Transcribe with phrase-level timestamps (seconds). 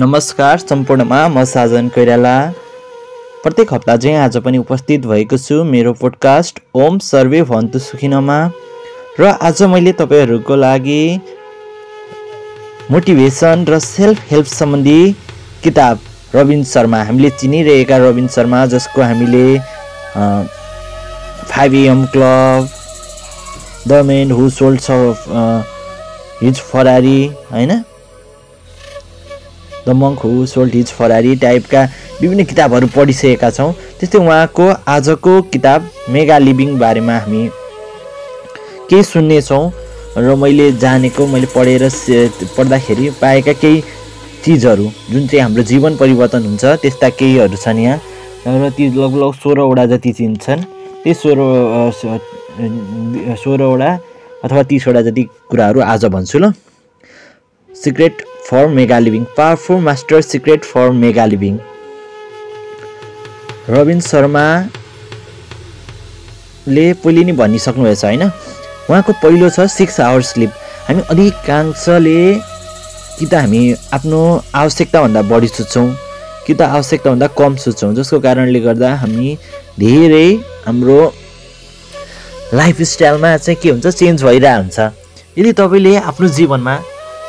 [0.00, 2.34] नमस्कार सम्पूर्णमा म साजन कोइराला
[3.42, 8.36] प्रत्येक हप्ता चाहिँ आज पनि उपस्थित भएको छु मेरो पोडकास्ट ओम सर्वे भन्तु सुखिनमा।
[9.20, 11.02] र आज मैले तपाईँहरूको लागि
[12.90, 15.12] मोटिभेसन र सेल्फ हेल्प सम्बन्धी
[15.64, 15.98] किताब
[16.34, 19.46] रविन शर्मा हामीले चिनिरहेका रविन शर्मा जसको हामीले
[21.52, 22.68] five AM club
[23.88, 24.80] the man who sold
[26.42, 27.20] his Ferrari
[27.52, 27.82] होइन?
[29.90, 31.82] The monk who sold his Ferrari टाइपका
[32.22, 37.42] विभिन्न किताबहरू पढिसकेका छौँ। त्यस्तै उहाँको आजको किताब मेगा लिभिङ बारेमा हामी
[38.90, 39.64] केही सुन्नेछौँ
[40.16, 41.82] र मैले जानेको मैले पढेर
[42.56, 43.82] पढ्दाखेरि पाएका केही
[44.44, 47.98] चिजहरू जुन चाहिँ हाम्रो जीवन परिवर्तन हुन्छ त्यस्ता केहीहरू छन् यहाँ।
[48.46, 50.62] र ती लगभग सोह्रवटा जति चिज छन्
[51.02, 51.40] त्यही सोह्र
[53.36, 53.90] सोह्रवटा
[54.44, 56.52] अथवा तिसवटा जति कुराहरू आज भन्छु ल।
[57.70, 58.14] Secret
[58.50, 61.54] for mega living powerful master secret for mega living
[63.70, 64.66] Robin शर्माले
[67.02, 68.22] पहिले नै भनिसक्नुभएछ होइन?
[68.90, 70.50] उहाँको पहिलो छ सिक्स आवर्स स्लिप
[70.88, 72.20] हामी अधिकांशले
[73.18, 73.60] कि त हामी
[73.94, 74.20] आफ्नो
[74.60, 75.88] आवश्यकताभन्दा बढी सुत्छौँ
[76.46, 79.28] कि त आवश्यकताभन्दा कम सुत्छौँ जसको कारणले गर्दा हामी
[79.78, 80.28] धेरै
[80.66, 81.00] हाम्रो
[82.54, 84.78] लाइफस्टाइलमा चाहिँ के हुन्छ चेन्ज भइरहेको हुन्छ।
[85.38, 86.74] यदि तपाईँले आफ्नो जीवनमा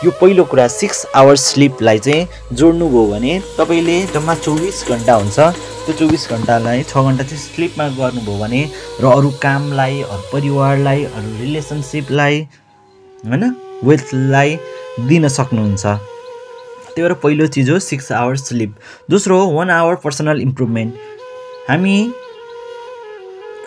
[0.04, 5.40] यो पहिलो कुरा सिक्स आवर्स स्लिपलाई चाहिँ जोड्नुभयो भने तपाईँले जम्मा चौबिस घन्टा हुन्छ।
[5.86, 8.62] त्यो चौबिस घन्टालाई छ घन्टा चाहिँ स्लिपमा गर्नुभयो भने
[9.02, 12.40] र अरू कामलाई अरू परिवारलाई अरू रिलेसनसिपलाई
[13.24, 13.44] होइन
[13.86, 14.58] वेल्थलाई
[15.08, 18.72] दिन सक्नुहुन्छ। त्यही भएर पहिलो चिज हो सिक्स आवर्स स्लिप
[19.10, 20.94] दोस्रो हो वान आवर पर्सनल इम्प्रुभमेन्ट
[21.70, 21.98] हामी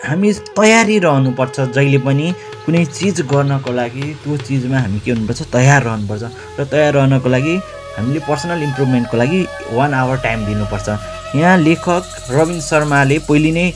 [0.05, 2.27] हामी तयारी रहनुपर्छ जहिले पनि
[2.65, 6.23] कुनै चिज गर्नको लागि त्यो चिजमा हामी के हुनुपर्छ तयार रहनुपर्छ।
[6.59, 7.55] र तयार रहनको लागि
[7.97, 9.39] हामीले पर्सनल इम्प्रुभमेन्टको लागि
[9.73, 10.87] वान आवर टाइम दिनुपर्छ।
[11.35, 13.67] यहाँ लेखक रविन शर्माले पहिले नै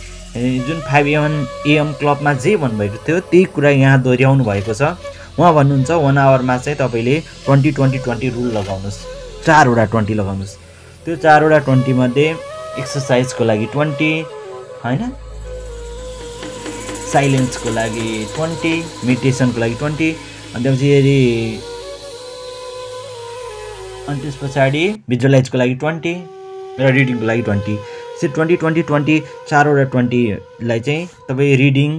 [0.65, 1.35] जुन फाइभ एम
[1.67, 4.93] एएम क्लबमा जे भन्नुभएको थियो त्यही कुरा यहाँ दोहोऱ्याउनु भएको छ।
[5.39, 7.15] उहाँ भन्नुहुन्छ वान आवरमा चाहिँ तपाईँले
[7.45, 8.97] ट्वेन्टी ट्वेन्टी ट्वेन्टी रुल लगाउनुहोस्।
[9.45, 10.53] चारवटा ट्वेन्टी लगाउनुहोस्।
[11.05, 12.27] त्यो चारवटा ट्वेन्टीमध्ये
[12.79, 14.11] एक्सर्साइजको लागि ट्वेन्टी
[14.83, 15.01] होइन?
[17.11, 18.73] साइलेन्सको लागि ट्वेन्टी
[19.07, 20.09] मेडिटेसनको लागि ट्वेन्टी
[20.55, 20.91] अनि त्यसपछि
[24.09, 26.13] अनि त्यस पछाडि भिजुअलाइजको लागि ट्वेन्टी
[26.79, 27.75] र रिडिङको लागि ट्वेन्टी।
[28.19, 29.15] चाहिँ ट्वेन्टी ट्वेन्टी ट्वेन्टी
[29.49, 31.91] चारवटा ट्वेन्टीलाई चाहिँ तपाईँ रिडिङ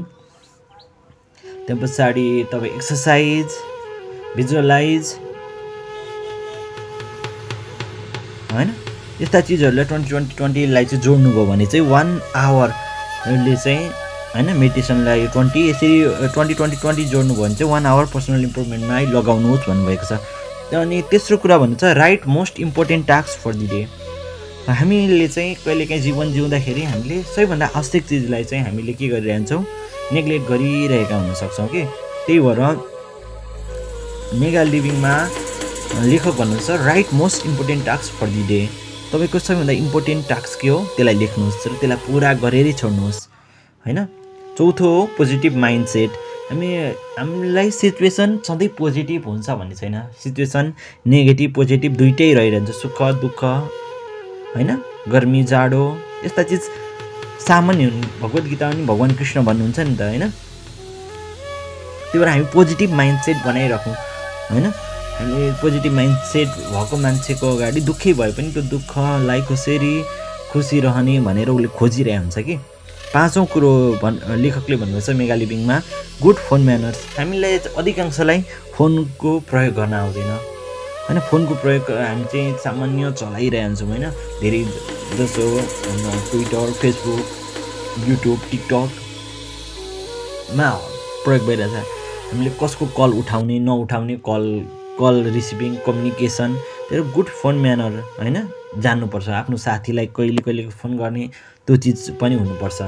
[1.66, 3.46] त्यहाँ पछाडि तपाईँ एक्सर्साइज
[4.36, 5.04] भिजुअलाइज
[8.52, 8.68] होइन?
[9.20, 12.08] यस्ता चिजहरूलाई ट्वेन्टी ट्वेन्टी ट्वेन्टीलाई चाहिँ जोड्नुभयो भने चाहिँ वान
[12.44, 13.84] आवरले चाहिँ
[14.34, 15.96] होइन मेडिटेसनलाई ट्वेन्टी यसरी
[16.34, 20.12] ट्वेन्टी ट्वेन्टी ट्वेन्टी जोड्नुभयो भने चाहिँ वान आवर पर्सनल इम्प्रुभमेन्टमा लगाउनुहोस् भन्नुभएको छ।
[20.74, 23.80] अनि तेस्रो कुरा भन्नु छ write most important task for the day
[24.70, 29.64] हामीले चाहिँ कहिलेकाहीँ जीवन जिउँदाखेरि हामीले सबैभन्दा आवश्यक चिजलाई चाहिँ हामीले के गरिरहन्छौँ?
[30.12, 31.82] नेग्लेक्ट गरिरहेका हुनसक्छौँ कि
[32.26, 32.60] त्यही भएर
[34.40, 35.14] मेगा लिभिङमा
[36.06, 38.60] लेखक भन्नुहुन्छ write most important task for the day
[39.12, 40.78] तपाईँको सबैभन्दा इम्पोर्टेन्ट टास्क के हो?
[40.94, 43.20] त्यसलाई लेख्नुहोस् र त्यसलाई पुरा गरेरै छोड्नुहोस्
[43.84, 43.98] होइन?
[44.58, 46.10] चौथो हो पोजिटिभ माइन्ड सेट
[46.50, 46.68] हामी
[47.18, 50.72] हामीलाई सिचुएसन सधैँ पोजिटिभ हुन्छ भन्ने छैन। सिचुएसन
[51.06, 54.70] नेगेटिभ पोजिटिभ दुइटै रहिरहन्छ। सुख दुःख होइन?
[55.08, 55.82] गर्मी जाडो
[56.24, 56.62] यस्ता चिज
[57.46, 60.24] सामान्य हुन्। भगवद् गीता पनि भगवान् कृष्ण भन्नुहुन्छ नि त होइन?
[62.10, 63.94] त्यही भएर हामी पोजिटिभ माइन्ड सेट बनाइराखौँ
[64.50, 64.66] होइन?
[65.18, 69.94] हामी पोजिटिभ माइन्ड सेट भएको मान्छेको अगाडि दुःखै भए पनि त्यो दुःखलाई कसरी
[70.52, 72.58] खुसी रहने भनेर उसले खोजिरहेको हुन्छ कि?
[73.14, 75.76] पाँचौँ कुरो भन् लेखकले भन्नुहुन्छ मेगा लिभिङमा
[76.22, 78.38] गुड फोन म्यानर्स हामीलाई अधिकांशलाई
[78.74, 80.30] फोनको प्रयोग गर्न आउँदैन।
[81.06, 84.06] होइन फोनको प्रयोग हामी चाहिँ सामान्य चलाइरहन्छौँ होइन?
[84.40, 84.62] धेरै
[85.18, 85.44] जसो
[86.30, 87.24] ट्विटर फेसबुक
[88.08, 88.88] युट्युब टिकटकमा
[91.24, 91.74] प्रयोग भइरहेछ।
[92.30, 94.44] हामीले कसको कल उठाउने नउठाउने कल
[95.00, 96.50] कल रिसिभिङ कम्युनिकेसन
[96.88, 97.92] त्यो गुड फोन म्यानर
[98.22, 98.36] होइन?
[98.78, 101.24] जान्नुपर्छ। आफ्नो साथीलाई कहिले कहिले फोन गर्ने
[101.70, 102.82] त्यो चिज पनि हुनुपर्छ।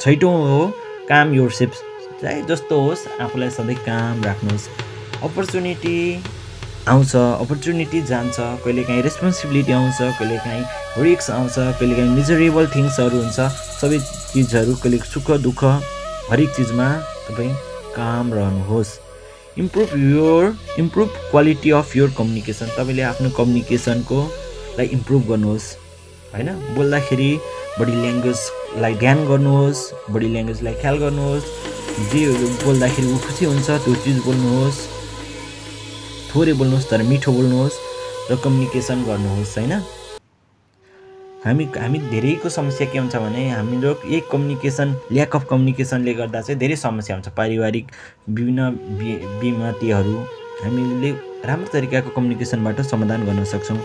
[0.00, 0.60] छैटौँ हो
[1.08, 1.72] काम योर सेप
[2.20, 4.68] चाहे जस्तो होस् आफूलाई सधैँ काम राख्नुहोस्।
[5.22, 5.96] अपर्च्युनिटी
[6.88, 10.64] आउँछ अपर्च्युनिटी जान्छ कहिलेकाहीँ रेस्पोन्सिबिलिटी आउँछ कहिलेकाहीँ
[11.04, 13.40] रिक्स आउँछ कहिलेकाहीँ मिजरेबल थिङ्सहरू हुन्छ
[13.80, 13.98] सबै
[14.32, 15.64] चिजहरू कहिले सुख दुःख
[16.30, 16.88] हरेक चिजमा
[17.28, 17.52] तपाईँ
[17.92, 18.98] काम रहनुहोस्।
[19.60, 20.42] Improve your
[20.80, 24.18] improve quality of your communication तपाईँले आफ्नो कम्युनिकेसनको
[24.78, 25.66] लाई इम्प्रुभ गर्नुहोस्।
[26.34, 26.48] होइन?
[26.74, 27.30] बोल्दाखेरि
[27.78, 29.80] बडी ल्याङ्ग्वेजलाई ध्यान गर्नुहोस्
[30.14, 31.46] बडी ल्याङ्ग्वेजलाई ख्याल गर्नुहोस्
[32.10, 32.20] जे
[32.64, 34.78] बोल्दाखेरि ऊ खुसी हुन्छ त्यो चिज बोल्नुहोस्
[36.30, 37.76] थोरै बोल्नुहोस् तर मिठो बोल्नुहोस्
[38.30, 39.72] र कम्युनिकेसन गर्नुहोस् होइन?
[41.44, 46.58] हामी हामी धेरैको समस्या के हुन्छ भने हाम्रो यही कम्युनिकेसन ल्याक अफ कम्युनिकेसनले गर्दा चाहिँ
[46.62, 47.86] धेरै समस्या हुन्छ। पारिवारिक
[48.28, 48.70] विभिन्न
[49.42, 50.16] बिमतीहरू
[50.62, 51.10] हामीले
[51.50, 53.78] राम्रो तरिकाको कम्युनिकेसनबाट समाधान गर्न सक्छौँ।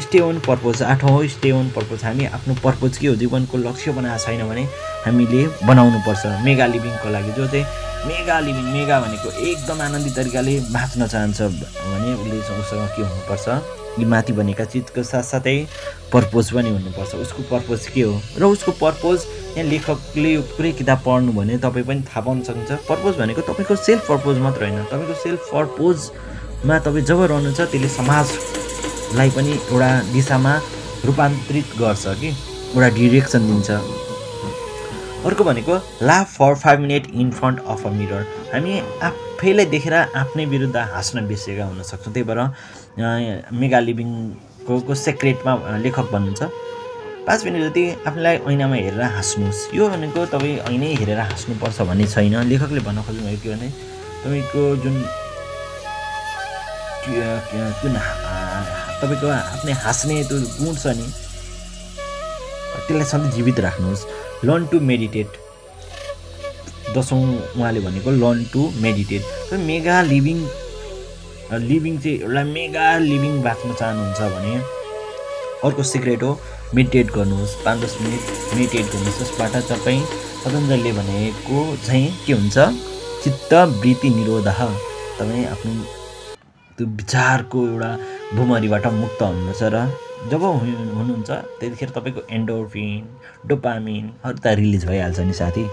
[0.00, 3.14] स्टे ओन पर्पज आठौँ स्टे ओन पर्पज हामी आफ्नो पर्पज के हो?
[3.16, 4.64] जीवनको लक्ष्य बनाएको छैन भने
[5.06, 7.64] हामीले बनाउनुपर्छ। मेगा लिभिङको लागि जो चाहिँ
[8.06, 13.48] मेगा लिभिङ मेगा भनेको एकदम आनन्दित तरिकाले बाँच्न चाहन्छ भने उसले उसँग के हुनुपर्छ?
[13.98, 15.56] यी माथि भनेका चिजको साथसाथै
[16.12, 18.20] पर्पोज पनि हुनुपर्छ। उसको पर्पोज के हो?
[18.38, 19.24] र उसको पर्पोज
[19.56, 24.08] यहाँ लेखकले पुरै किताब पढ्नु भने तपाईँ पनि थाहा पाउन सक्नुहुन्छ। पर्पोज भनेको तपाईँको सेल्फ
[24.08, 27.88] पर्पोज मात्र होइन। तपाईँको सेल्फ पर्पोजमा तपाईँ जब रहनुहुन्छ त्यसले
[29.06, 30.52] समाजलाई पनि एउटा दिशामा
[31.06, 32.28] रूपान्तरित गर्छ कि?
[32.74, 33.70] एउटा डिरेक्सन दिन्छ।
[35.26, 38.22] अर्को भनेको लाभ for five minute in front of a mirror
[38.52, 38.72] हामी
[39.02, 42.40] आफैलाई देखेर आफ्नै विरुद्ध हाँस्न बिर्सेका हुनसक्छौँ। त्यही भएर
[43.54, 46.42] मेगा लिभिङको को सेक्रेटमा लेखक भन्नुहुन्छ
[47.26, 52.34] पाँच मिनट जति आफूलाई ऐनामा हेरेर हाँस्नुहोस्। यो भनेको तपाईँ ऐनै हेरेर हाँस्नुपर्छ भन्ने छैन।
[52.50, 53.68] लेखकले भन्न खोज्नुभएको के भने
[54.22, 54.96] तपाईँको जुन
[57.06, 57.94] जुन
[59.00, 61.06] तपाईँको आफ्नै हाँस्ने त्यो गुण छ नि
[62.86, 64.02] त्यसलाई सधैँ जीवित राख्नुहोस्।
[64.44, 65.28] लर्न टु मेडिटेट
[66.94, 67.22] दसौँ
[67.56, 69.22] उहाँले भनेको learn to meditate
[69.68, 70.38] mega living
[71.70, 74.54] living चाहिँ एउटा मेगा लिभिङ बाँच्न चाहनुहुन्छ भने
[75.66, 76.30] अर्को सिक्रेट हो
[76.74, 78.22] मेडिटेट गर्नुहोस्। पाँच दस मिनट
[78.54, 80.02] मेडिटेट गर्नुहोस्। जसबाट तपाईँ
[80.44, 82.56] पतञ्जलले भनेको चाहिँ के हुन्छ?
[83.24, 84.48] चित्त वृत्ति निरोध।
[85.18, 85.72] तपाईँ आफ्नो
[86.76, 87.90] त्यो विचारको एउटा
[88.36, 89.76] भुमरीबाट मुक्त हुनुहुन्छ र
[90.30, 91.30] जब हुनुहुन्छ
[91.60, 93.02] त्यतिखेर तपाईँको एन्डोर्फिन
[93.48, 95.64] डोपामिनहरू त रिलिज भइहाल्छ नि साथी।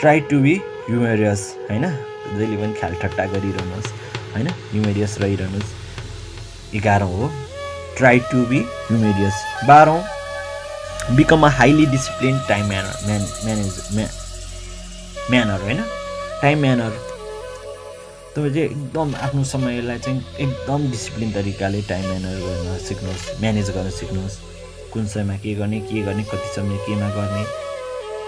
[0.00, 0.54] ट्राई टु बी
[0.88, 1.84] ह्युमेरियस होइन?
[2.36, 3.88] जहिले पनि ख्याल ठट्टा गरिरहनुहोस्
[4.34, 4.48] होइन?
[4.72, 5.70] ह्युमेरियस रहिरहनुहोस्।
[6.76, 7.30] एघारौँ हो।
[7.96, 9.36] ट्राई टु बी ह्युमेरियस
[9.68, 10.00] बाह्रौँ
[11.16, 14.08] become a highly discipline time manner man manage म्या
[15.30, 15.80] म्यानर होइन?
[16.42, 16.92] टाइम म्यानर
[18.34, 23.90] तपाईँ चाहिँ एकदम आफ्नो समयलाई चाहिँ एकदम डिसिप्लिन तरिकाले टाइम म्यानेज गर्न सिक्नुहोस् म्यानेज गर्न
[23.90, 24.36] सिक्नुहोस्।
[24.92, 27.44] कुन समयमा के गर्ने के गर्ने कति समय केमा गर्ने।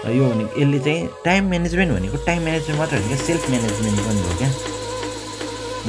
[0.05, 3.99] र यो भनेको यसले चाहिँ टाइम म्यानेजमेन्ट भनेको टाइम म्यानेजमेन्ट मात्र होइन क्या सेल्फ म्यानेजमेन्ट
[4.07, 4.49] पनि हो क्या।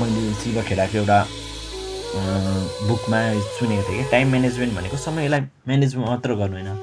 [0.01, 1.19] मैले शिव खेडाको एउटा
[2.89, 3.19] बुकमा
[3.59, 6.77] सुनेको थिएँ कि टाइम म्यानेजमेन्ट भनेको समयलाई म्यानेज मात्र गर्नु होइन।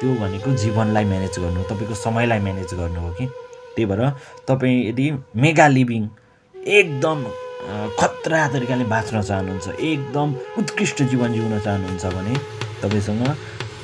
[0.00, 3.26] त्यो भनेको जीवनलाई म्यानेज गर्नु तपाईँको समयलाई म्यानेज गर्नु हो कि।
[3.74, 4.10] त्यही भएर
[4.48, 6.06] तपाईँ यदि मेगा लिभिङ
[6.66, 7.22] एकदम
[7.98, 12.34] खतरा तरिकाले बाँच्न चाहनुहुन्छ एकदम उत्कृष्ट जीवन जिउन चाहनुहुन्छ भने
[12.82, 13.22] तपाईँसँग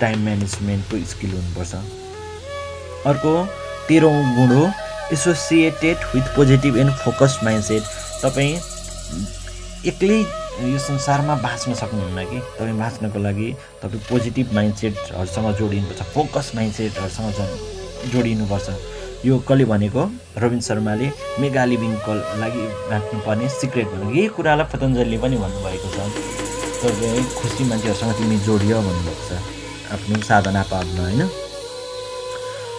[0.01, 1.75] टाइम म्यानेजमेन्टको स्किल हुनुपर्छ।
[3.07, 3.33] अर्को
[3.89, 4.65] तेह्रौँ गुण हो
[5.13, 7.83] associated with positive and focused mindset
[8.23, 8.55] तपाईँ
[9.91, 10.19] एक्लै
[10.73, 12.39] यो संसारमा बाँच्न सक्नुहुन्न कि?
[12.59, 13.49] तपाईँ बाँच्नको लागि
[13.83, 18.69] तपाईँ पोजिटिभ माइन्डसेटहरूसँग जोडिनुपर्छ फोकस माइन्डसेटहरूसँग जोडिनुपर्छ।
[19.25, 20.03] यो कसले भनेको
[20.43, 21.09] रविन्द्र शर्माले
[21.41, 25.99] मेगा लिभिङको लागि राख्नुपर्ने सिक्रेट भनेको यही कुरालाई पतञ्जलीले पनि भन्नुभएको छ।
[26.83, 29.31] तपाईँ खुसी मान्छेहरूसँग तिमी जोडियो भन्नुभएको छ।
[29.95, 31.23] आफ्नो साधना पार्न होइन?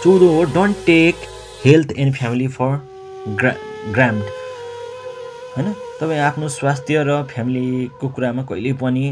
[0.04, 1.16] चौधौँ हो don't take
[1.64, 2.70] health and family for
[3.40, 3.52] ग्रा
[3.96, 4.24] ग्राम्ड
[5.56, 5.72] होइन?
[6.00, 9.04] तपाईँ आफ्नो स्वास्थ्य र फ्यामिलीको कुरामा कहिले पनि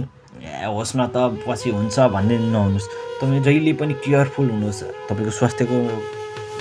[0.68, 1.16] होस् न त
[1.48, 2.88] पछि हुन्छ भन्ने नहुनुहोस्।
[3.20, 5.78] तपाईँ जहिले पनि केयरफुल हुनुहोस्। तपाईँको स्वास्थ्यको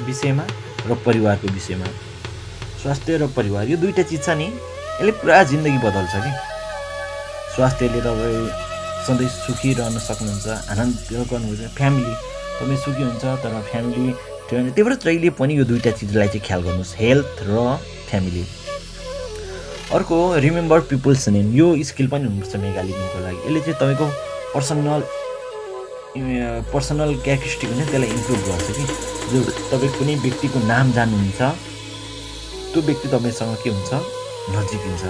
[0.05, 0.46] विषयमा
[0.88, 1.88] र परिवारको विषयमा?
[2.81, 6.31] स्वास्थ्य र परिवार यो दुइटा चिज छ नि। यसले पुरा जिन्दगी बदल्छ कि।
[7.55, 8.48] स्वास्थ्यले तपाईँ
[9.05, 10.96] सधैँ सुखी रहन सक्नुहुन्छ आनन्द
[11.31, 12.13] गर्नुहुन्छ फ्यामिली
[12.60, 14.08] तपाईँ सुखी हुन्छ तर फ्यामिली
[14.50, 17.51] त्यही भएर जहिले पनि यो दुइटा चिजलाई चाहिँ ख्याल गर्नुहोस्। हेल्थ र
[18.10, 18.43] फ्यामिली।
[19.96, 24.08] अर्को रिमेम्बर पिपुल्स नेम यो स्किल पनि हुनुपर्छ मेगा लिभिङको लागि। यसले चाहिँ तपाईँको
[24.53, 25.01] पर्सनल
[26.12, 28.84] पर्सनल क्यारेक्टरिस्टिक हुन्छ त्यसलाई इम्प्रुभ गर्छ कि?
[29.32, 29.39] जो
[29.72, 31.41] तपाईँ कुनै व्यक्तिको नाम जान्नुहुन्छ
[32.72, 33.91] त्यो व्यक्ति तपाईँसँग के हुन्छ?
[34.51, 35.03] नजिकिन्छ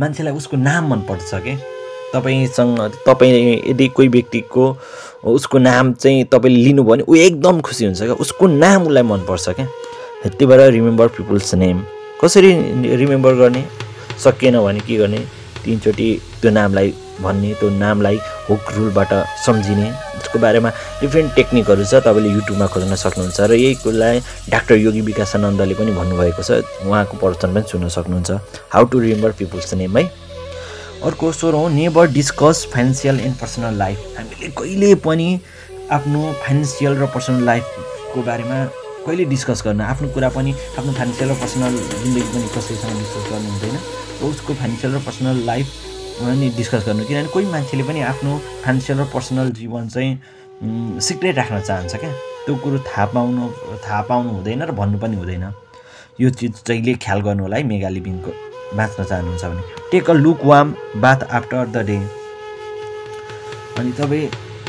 [0.00, 1.54] मान्छेलाई उसको नाम मनपर्छ कि?
[2.14, 4.64] तपाईँसँग तपाईँ यदि कोही व्यक्तिको
[5.36, 9.48] उसको नाम चाहिँ तपाईँले लिनुभयो भने ऊ एकदम खुसी हुन्छ क्या। उसको नाम उसलाई मनपर्छ
[9.48, 9.66] क्या।
[10.24, 11.84] त्यही भएर रिमेम्बर पिपुल्स नेम
[12.24, 12.52] कसरी
[12.96, 13.64] रिमेम्बर गर्ने?
[14.24, 15.20] सकिएन भने के गर्ने?
[15.64, 16.08] तिनचोटि
[16.40, 18.18] त्यो नामलाई भन्ने त्यो नामलाई
[18.48, 19.12] हुक रुलबाट
[19.44, 20.70] सम्झिने। त्यसको बारेमा
[21.00, 24.20] डिफ्रेन्ट टेक्निकहरू छ तपाईँले युट्युबमा खोज्न सक्नुहुन्छ र यही कुरालाई
[24.50, 26.50] डाक्टर योगी विकासानन्दले पनि भन्नुभएको छ।
[26.86, 28.30] उहाँको प्रवचन पनि सुन्न सक्नुहुन्छ।
[28.74, 30.04] How to remember people's name है?
[31.00, 35.28] अर्को सोह्रौँ never discuss financial and personal life हामीले कहिले पनि
[35.96, 38.58] आफ्नो फाइनेन्सियल र पर्सनल लाइफको बारेमा
[39.06, 43.48] कहिले डिस्कस गर्न आफ्नो कुरा पनि आफ्नो फाइनेन्सियल र पर्सनल जिन्दगी पनि कसैसँग डिस्कस गर्नु
[43.50, 43.76] हुँदैन।
[44.28, 45.66] उसको फाइनेन्सियल र पर्सनल लाइफ
[46.20, 48.30] नि डिस्कस गर्नु। किनभने कोही मान्छेले पनि आफ्नो
[48.64, 52.12] फाइनेन्सियल र पर्सनल जीवन चाहिँ सिक्रेट राख्न चाहन्छ क्या।
[52.44, 53.48] त्यो कुरो थाहा पाउनु
[53.84, 55.44] थाहा पाउनु हुँदैन र भन्नु पनि हुँदैन।
[56.20, 58.30] यो चिज जहिले ख्याल गर्नु होला है मेगा लिभिङको
[58.76, 61.96] बाँच्न चाहनुहुन्छ भने। टेक अ लुक वाम बाथ आफ्टर द डे
[63.80, 64.28] अनि तपाईँ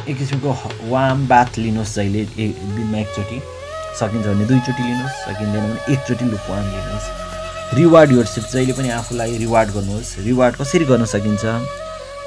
[0.09, 0.49] एक किसिमको
[0.89, 3.39] वाम बाथ लिनुहोस् जहिले एक दिनमा एकचोटि
[3.99, 7.20] सकिन्छ भने दुईचोटि लिनुहोस् सकिँदैन भने एकचोटि लुक वाम लिनुहोस्।
[7.73, 11.43] रिवार्ड योरसेल्फ जहिले पनि आफूलाई रिवार्ड गर्नुहोस्। रिवार्ड कसरी गर्न सकिन्छ?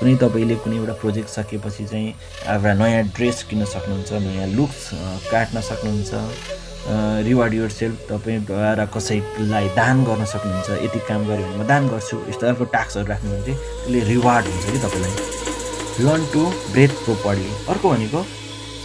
[0.01, 2.09] कुनै तपाईँले कुनै एउटा प्रोजेक्ट सकेपछि चाहिँ
[2.49, 4.81] एउटा नयाँ ड्रेस किन्न सक्नुहुन्छ नयाँ लुक्स
[5.29, 6.13] काट्न सक्नुहुन्छ।
[7.29, 12.47] रिवार्ड सेल्फ तपाईँद्वारा कसैलाई दान गर्न सक्नुहुन्छ। यति काम गऱ्यो भने म दान गर्छु। यस्तो
[12.49, 15.15] अर्को टास्कहरू राख्नु त्यसले रिवार्ड हुन्छ कि तपाईँलाई।
[16.05, 18.21] लर्न टु ब्रेथ प्रोपरली अर्को भनेको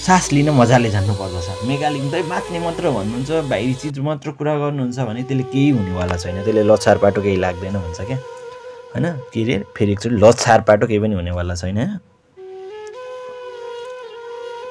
[0.10, 4.98] सास लिन मजाले जान्नु पर्दछ मेगालिङ त बाँच्ने मात्र भन्नुहुन्छ बाहिरी चिज मात्र कुरा गर्नुहुन्छ
[5.06, 9.06] भने त्यसले केही हुनेवाला छैन। त्यसले लछार पाटो केही लाग्दैन भन्छ क्या। होइन?
[9.30, 9.56] के अरे?
[9.78, 11.78] फेरि एकचोटि लछार पाटो केही पनि हुनेवाला छैन।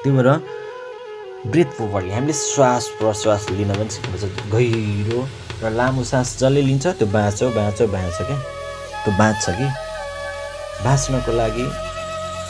[0.03, 0.29] त्यही भएर
[1.47, 5.19] ब्रेथ प्रोपरली हामीले श्वास प्रश्वास लिन पनि सिक्नुपर्छ। गहिरो
[5.63, 8.37] र लामो सास जसले लिन्छ त्यो बाँच्यो बाँच्यो बाँच्छ क्या।
[9.03, 9.67] त्यो बाँच्छ कि?
[10.83, 11.67] बाँच्नको लागि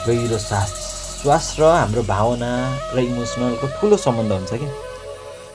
[0.06, 0.89] गहिरो सास
[1.20, 2.48] श्वास र हाम्रो भावना
[2.96, 4.68] र इमोसनलको ठुलो सम्बन्ध हुन्छ क्या।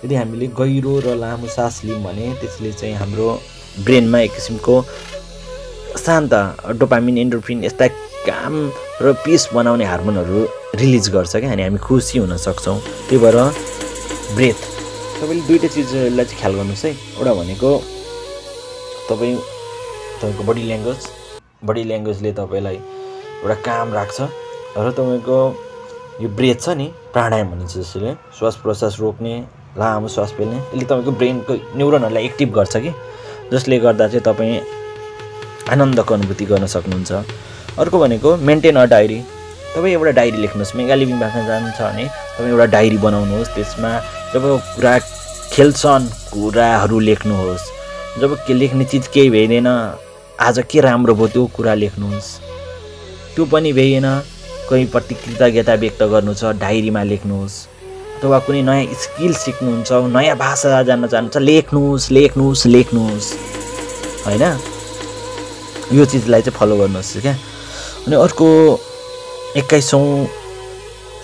[0.05, 3.29] यदि हामीले गहिरो र लामो सास लियौँ भने त्यसले चाहिँ हाम्रो
[3.81, 4.75] ब्रेनमा एक किसिमको
[6.05, 6.33] शान्त
[6.77, 7.87] डोपामिन इन्डोर्फिन यस्ता
[8.29, 8.53] काम
[9.01, 10.39] र पिस बनाउने हार्मोनहरू
[10.77, 12.77] रिलिज गर्छ क्या अनि हामी खुसी हुन सक्छौँ।
[13.09, 13.37] त्यही भएर
[14.37, 14.59] ब्रेथ।
[15.17, 17.71] तपाईँले दुइटै चिजलाई चाहिँ ख्याल गर्नुहोस् है। एउटा भनेको
[19.09, 19.35] तपाईँ
[20.21, 21.01] तपाईँको बडी ल्याङ्ग्वेज।
[21.65, 22.77] बडी ल्याङ्ग्वेजले तपाईँलाई
[23.41, 24.44] एउटा काम राख्छ।
[24.77, 25.37] र तपाईँको
[26.21, 29.33] यो ब्रेथ छ नि प्राणायाम भनिन्छ जसले श्वास प्रश्वास रोक्ने
[29.79, 32.91] लामो श्वास फेल्ने यसले तपाईँको ब्रेनको न्युरोनहरूलाई एक्टिभ गर्छ कि
[33.51, 34.59] जसले गर्दा चाहिँ तपाईँ
[35.71, 37.11] आनन्दको अनुभूति गर्न सक्नुहुन्छ।
[37.79, 39.19] अर्को भनेको मेन्टेन अ डायरी
[39.75, 42.05] तपाईँ एउटा डायरी लेख्नुहोस्। मेगा लिभिङ बाँच्न जान्छ भने
[42.35, 43.91] तपाईँ एउटा डायरी बनाउनुहोस्। त्यसमा
[44.33, 44.43] जब
[44.75, 44.93] कुरा
[45.55, 47.63] खेल्छन् कुराहरू लेख्नुहोस्।
[48.19, 52.27] जब के लेख्ने चिज केही भइँदैन आज के राम्रो भयो त्यो कुरा लेख्नुहोस्।
[53.35, 54.07] त्यो पनि भइएन।
[54.69, 57.55] कोही प्रति कृतज्ञता व्यक्त गर्नु छ डायरीमा लेख्नुहोस्
[58.17, 63.27] अथवा कुनै नयाँ स्किल सिक्नुहुन्छ नयाँ भाषा जान्न चाहनुहुन्छ लेख्नुहोस् लेख्नुहोस् लेख्नुहोस्।
[64.25, 64.43] होइन?
[65.93, 67.35] यो चिजलाई चाहिँ फलो गर्नुहोस् क्या।
[68.07, 68.47] अनि अर्को
[69.57, 70.05] एक्काइसौँ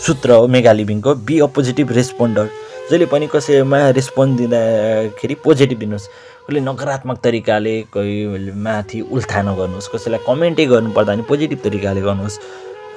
[0.05, 2.45] सूत्र हो मेगा लिभिङको बी अ पोजिटिभ रेस्पोन्डर
[2.89, 6.07] जहिले पनि कसैमा रेस्पोन्स दिँदाखेरि पोजिटिभ दिनुहोस्।
[6.45, 12.39] कसले नकारात्मक तरिकाले कोही माथि उल्था नगर्नुहोस् कसैलाई कमेन्टै गर्नुपर्दा पनि पोजिटिभ तरिकाले गर्नुहोस्।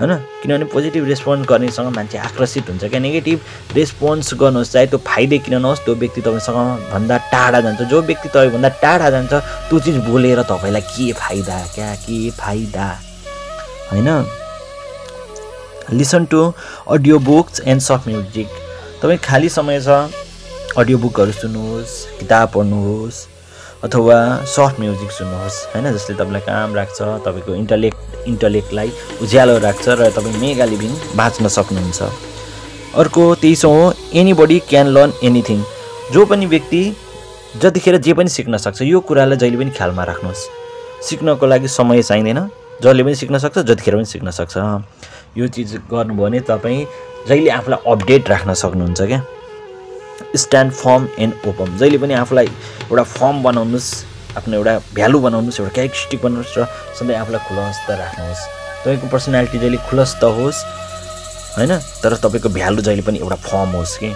[0.00, 0.14] होइन?
[0.42, 3.38] किनभने पोजिटिभ रेस्पोन्स गर्नेसँग मान्छे आकर्षित हुन्छ। क्या नेगेटिभ
[3.74, 8.28] रेस्पोन्स गर्नुहोस् चाहे त्यो फाइदै किन नहोस् त्यो व्यक्ति तपाईँसँग भन्दा टाढा जान्छ। जो व्यक्ति
[8.28, 9.32] तपाईँभन्दा टाढा जान्छ
[9.68, 11.58] त्यो चिज बोलेर तपाईँलाई के फाइदा?
[11.74, 12.86] क्या के फाइदा?
[13.92, 14.08] होइन?
[15.92, 16.40] Listen to
[16.90, 18.48] audio books and soft music
[19.02, 19.88] तपाईँ खाली समय छ
[20.76, 23.16] अडियो बुकहरू सुन्नुहोस् किताब पढ्नुहोस्।
[23.84, 24.16] अथवा
[24.48, 25.92] सफ्ट म्युजिक सुन्नुहोस् होइन?
[25.92, 28.88] जसले तपाईँलाई काम राख्छ तपाईँको इन्टलेक्ट इन्टलेक्टलाई
[29.22, 32.02] उज्यालो राख्छ र तपाईँ मेगा लिभिङ बाँच्न सक्नुहुन्छ।
[32.96, 35.58] अर्को तेइसौँ हो anybody can learn anything
[36.12, 36.82] जो पनि व्यक्ति
[37.62, 40.42] जतिखेर जे पनि सिक्न सक्छ यो कुरालाई जहिले पनि ख्यालमा राख्नुहोस्।
[41.04, 42.40] सिक्नको लागि समय चाहिँदैन।
[42.82, 44.56] जसले पनि सिक्न सक्छ जतिखेर पनि सिक्न सक्छ।
[45.36, 46.86] यो चिज गर्नुभयो भने तपाईँ
[47.28, 49.20] जहिले आफूलाई अपडेट राख्न सक्नुहुन्छ क्या?
[50.36, 52.46] स्ट्यान्ड फर्म एन्ड ओपन जहिले पनि आफूलाई
[52.90, 53.90] एउटा फर्म बनाउनुहोस्
[54.36, 56.66] आफ्नो एउटा भ्यालु बनाउनुहोस् एउटा क्यारेक्टरिस्टिक बनाउनुहोस् र
[56.98, 58.42] सधैँ आफूलाई खुलस्त राख्नुहोस्।
[58.84, 60.58] तपाईँको पर्सनालिटी जहिले खुलस्त होस्
[61.58, 61.72] होइन?
[62.02, 64.10] तर तपाईँको भ्यालु जहिले पनि एउटा फर्म होस् कि?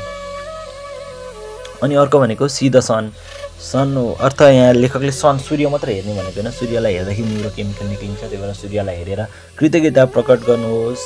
[1.83, 3.13] अनि अर्को भनेको सिधा सन।
[3.59, 8.21] सन अर्थ यहाँ लेखकले सन सूर्य मात्र हेर्ने भनेको होइन। सूर्यलाई हेर्दाखेरि न्युरो केमिकल निक्लिन्छ
[8.21, 9.21] त्यही भएर सूर्यलाई हेरेर
[9.59, 11.05] कृतज्ञता प्रकट गर्नुहोस्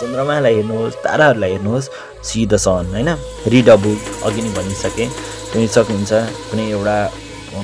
[0.00, 1.88] चन्द्रमालाई हेर्नुहोस् ताराहरूलाई हेर्नुहोस्
[2.26, 3.08] सी द सन होइन?
[3.54, 5.08] रिड अ बुक अघि नै भनिसकेँ।
[5.54, 6.12] पनि सक्नुहुन्छ
[6.50, 6.96] कुनै एउटा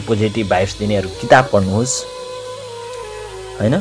[0.06, 1.94] पोजिटिभ भाइब्स दिनेहरू किताब पढ्नुहोस्
[3.60, 3.74] होइन?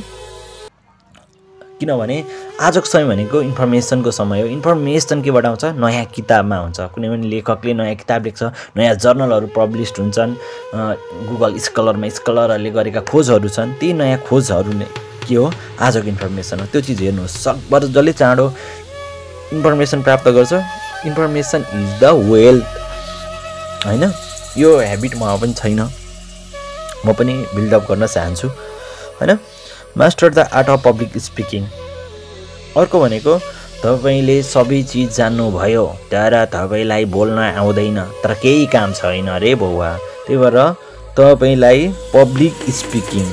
[1.79, 2.23] किनभने
[2.61, 5.63] आजको समय भनेको इन्फर्मेसनको समय हो। इन्फर्मेसन केबाट आउँछ?
[5.77, 8.43] नयाँ किताबमा हुन्छ कुनै पनि लेखकले नयाँ किताब लेख्छ
[8.77, 10.33] नयाँ जर्नलहरू पब्लिस्ड हुन्छन्
[11.29, 14.87] गुगल स्कलरमा स्कलरहरूले गरेका खोजहरू छन्। ती नयाँ खोजहरू नै
[15.27, 15.51] के हो?
[15.77, 18.45] आजको इन्फर्मेसन हो। त्यो चिज हेर्नुहोस्। सकभर जसले चाँडो
[19.53, 20.53] इन्फर्मेसन प्राप्त गर्छ।
[21.05, 22.65] इन्फर्मेसन इज द वेल्थ
[23.85, 24.03] होइन?
[24.57, 25.81] यो हेबिट ममा पनि छैन।
[27.05, 28.47] म पनि बिल्डअप गर्न चाहन्छु।
[29.21, 29.37] होइन?
[29.95, 31.63] Master the art of public speaking
[32.77, 33.37] अर्को भनेको
[33.83, 39.89] तपाईँले सबै चिज जान्नुभयो तर तपाईँलाई बोल्न आउँदैन तर केही काम छैन रे बौवा।
[40.27, 40.57] त्यही भएर
[41.19, 43.25] तपाईँलाई पब्लिक स्पिकिङ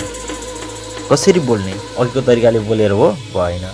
[1.10, 1.74] कसरी बोल्ने?
[1.98, 3.10] अघिको तरिकाले बोलेर हो?
[3.34, 3.64] भएन।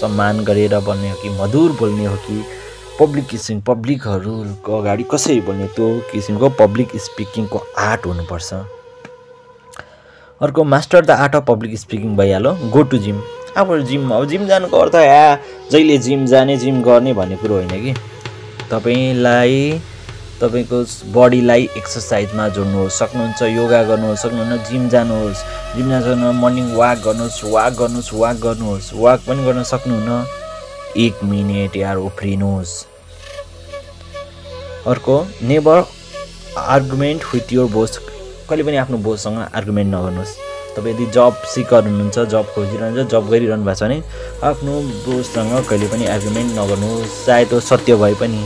[0.00, 2.44] सम्मान गरेर बोल्ने हो कि मधुर बोल्ने हो कि
[3.00, 5.66] पब्लिक किसिम पब्लिकहरूको अगाडि कसरी बोल्ने?
[5.76, 8.54] त्यो किसिमको पब्लिक स्पिकिङको आर्ट हुनुपर्छ।
[10.40, 13.20] अर्को master the art of public speaking भइहाल्यो। गो टु जिम
[13.56, 15.38] अब जिम अब जिम जानुको अर्थ या
[15.70, 17.94] जहिले जिम जाने जिम गर्ने भन्ने कुरो होइन कि?
[18.70, 19.80] तपाईँलाई
[20.40, 25.42] तपाईँको बडीलाई एक्सर्साइजमा जोड्नुहोस् सक्नुहुन्छ योगा गर्नुहोस् सक्नुहुन्न जिम जानुहोस्
[25.76, 30.24] जिम जानु मर्निङ वाक गर्नुहोस् वाक गर्नुहोस् वाक गर्नुहोस् वाक पनि गर्न सक्नुहुन्न।
[30.96, 32.76] एक मिनट यार उफ्रिनुहोस्।
[34.86, 35.82] अर्को never
[36.58, 37.98] argument with your boss
[38.48, 40.32] कहिले पनि आफ्नो बोससँग आर्गुमेन्ट नगर्नुहोस्।
[40.76, 43.98] तपाईँ यदि जब सिकर हुनुहुन्छ जब खोजिरहनुहुन्छ जब गरिरहनु भएको छ भने
[44.48, 44.72] आफ्नो
[45.04, 48.40] बोससँग कहिले पनि आर्गुमेन्ट नगर्नुहोस् चाहे त्यो सत्य भए पनि।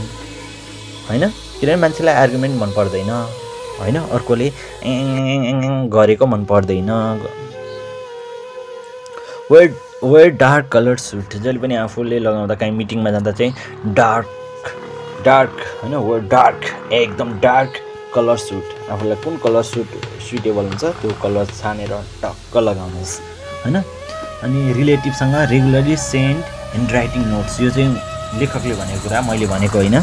[1.09, 1.23] होइन?
[1.59, 3.09] किनभने मान्छेलाई आर्गुमेन्ट मन पर्दैन।
[3.79, 3.97] होइन?
[4.17, 4.47] अर्कोले
[5.95, 6.91] गरेको मन पर्दैन।
[9.51, 9.69] Wear
[10.03, 14.27] wear dark colour suit जहिले पनि आफूले लगाउँदा काहीँ मिटिङमा जाँदा चाहिँ डार्क
[15.25, 15.95] डार्क होइन?
[15.95, 17.71] वेयर डार्क एकदम डार्क
[18.15, 19.89] कलर सुट। आफूलाई कुन कलर सुट
[20.29, 21.93] सुइटेबल हुन्छ त्यो कलर छानेर
[22.23, 23.13] टक्क लगाउनुहोस्
[23.63, 23.77] होइन?
[24.43, 26.43] अनि रिलेटिभसँग regularly send
[26.73, 29.97] hand writing notes यो चाहिँ लेखकले भनेको कुरा मैले भनेको होइन।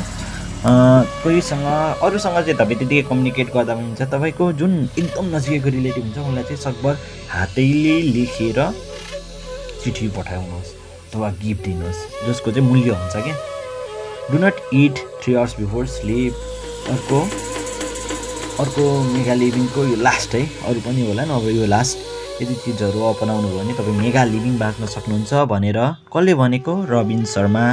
[1.22, 1.66] कोहीसँग
[2.04, 6.44] अरूसँग चाहिँ तपाईँ त्यतिकै कम्युनिकेट गर्दा पनि हुन्छ। तपाईँको जुन एकदम नजिकैको रिलेटिभ हुन्छ उसलाई
[6.44, 6.94] चाहिँ सकभर
[7.30, 8.58] हातैले लेखेर
[9.82, 10.70] चिठी पठाउनुहोस्
[11.08, 13.36] अथवा गिफ्ट दिनुहोस् जसको चाहिँ मूल्य हुन्छ क्या।
[14.30, 16.32] Do not eat three hours before sleep
[16.92, 17.18] अर्को
[18.60, 21.96] अर्को मेगा लिभिङको यो लास्ट है अरू पनि होला नि अब यो लास्ट
[22.42, 25.78] यदि चिजहरू अपनाउनु भयो भने तपाईँ मेगा लिभिङ बाँच्न सक्नुहुन्छ भनेर
[26.12, 26.72] कसले भनेको?
[26.92, 27.64] रबिन शर्मा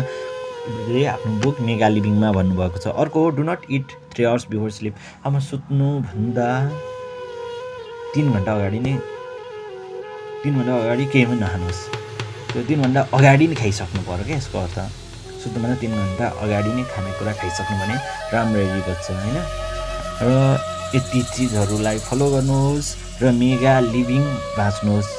[0.87, 4.95] ले आफ्नो बुक मेगा लिभिङमा भन्नुभएको छ। अर्को do not eat three hours before sleep
[5.27, 6.47] अब सुत्नुभन्दा
[8.15, 8.95] तिन घन्टा अगाडि नै
[10.43, 11.81] तिन घन्टा अगाडि केही पनि नखानुहोस्।
[12.53, 14.77] त्यो तिन घन्टा अगाडि नै खाइसक्नु पऱ्यो क्या यसको अर्थ।
[15.43, 17.95] सुत्नुभन्दा तिन घन्टा अगाडि नै खानेकुरा खाइसक्नु भने
[18.31, 19.37] राम्ररी बच्छ होइन?
[20.23, 20.27] र
[20.95, 24.23] यति चिजहरूलाई फलो गर्नुहोस् र मेगा लिभिङ
[24.57, 25.09] बाँच्नुहोस्।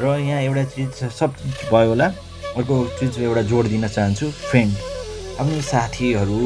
[0.00, 1.30] र यहाँ एउटा चिज सब
[1.72, 2.06] भयो होला।
[2.56, 4.72] अर्को चिज एउटा जोड दिन चाहन्छु फ्रेन्ड
[5.40, 6.40] आफ्नो साथीहरू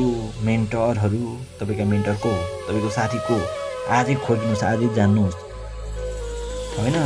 [0.47, 1.25] मेन्टरहरू
[1.61, 2.33] तपाईँको मेन्टर को
[2.67, 3.37] तपाईँको साथी को
[3.91, 5.37] आजै खोज्नुहोस् आजै जान्नुहोस्।
[6.79, 6.97] होइन?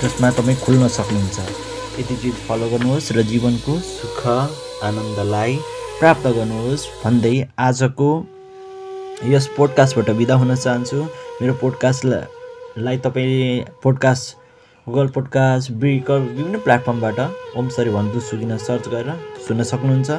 [0.00, 1.38] जसमा तपाईँ खुल्न सक्नुहुन्छ।
[2.00, 4.20] यति चिज फलो गर्नुहोस् र जीवनको सुख
[4.88, 5.52] आनन्दलाई
[6.00, 8.08] प्राप्त गर्नुहोस्। भन्दै आजको
[9.30, 10.96] यस पोडकास्टबाट बिदा हुन चाहन्छु।
[11.40, 14.36] मेरो पोडकास्टलाई तपाईँ पोडकास्ट
[14.86, 17.18] गुगल पोडकास्ट ब्रिकर विभिन्न प्लेटफर्मबाट
[17.56, 19.10] ओम सरी भन्नु सुकिन सर्च गरेर
[19.46, 20.10] सुन्न सक्नुहुन्छ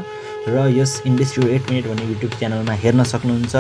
[0.48, 3.56] र यस इन्डस्ट्री एट मिनट भन्ने युट्युब च्यानलमा हेर्न सक्नुहुन्छ।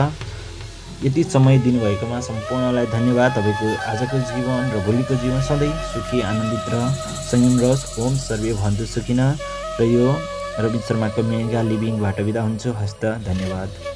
[1.04, 6.80] यति समय दिनुभएकोमा सम्पूर्णलाई धन्यवाद। तपाईँको आजको जीवन र भोलिको जीवन सधैँ सुखी आनन्दित र
[7.32, 9.20] संयम रहोस्। ओम सर्वे भन्छु सुकिन।
[9.80, 10.08] र यो
[10.64, 13.94] रविन्द्र शर्माको मेगा लिभिङबाट बिदा हुन्छु। हस्त धन्यवाद।